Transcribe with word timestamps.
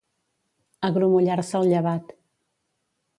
Agrumollar-se 0.87 1.55
el 1.59 1.69
llevat. 1.73 2.09